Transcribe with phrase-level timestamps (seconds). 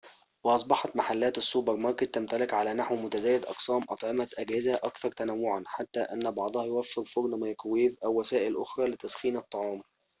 [0.43, 6.31] وأصبحت محلات السوبر ماركت تمتلك على نحو متزايد أقسام أطعمة جاهزة أكثر تنوعاً حتى أن
[6.31, 9.81] بعضها يوفر فرن ميكروويف أو وسائل أخرى لتسخين الطعام